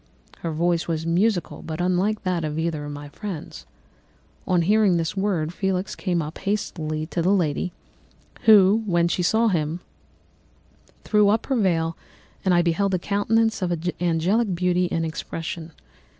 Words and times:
Her 0.39 0.51
voice 0.51 0.87
was 0.87 1.05
musical 1.05 1.61
but 1.61 1.79
unlike 1.79 2.23
that 2.23 2.43
of 2.43 2.57
either 2.57 2.85
of 2.85 2.91
my 2.91 3.09
friends. 3.09 3.67
On 4.47 4.63
hearing 4.63 4.97
this 4.97 5.15
word, 5.15 5.53
Felix 5.53 5.95
came 5.95 6.23
up 6.23 6.39
hastily 6.39 7.05
to 7.05 7.21
the 7.21 7.29
lady, 7.29 7.71
who, 8.45 8.81
when 8.87 9.07
she 9.07 9.21
saw 9.21 9.49
him, 9.49 9.79
threw 11.03 11.29
up 11.29 11.45
her 11.45 11.55
veil, 11.55 11.95
and 12.43 12.51
I 12.51 12.63
beheld 12.63 12.95
a 12.95 12.97
countenance 12.97 13.61
of 13.61 13.87
angelic 14.01 14.55
beauty 14.55 14.91
and 14.91 15.05
expression. 15.05 15.71